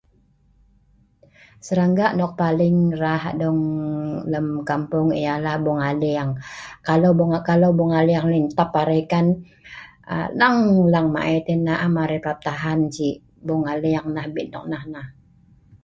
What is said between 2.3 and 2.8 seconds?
paling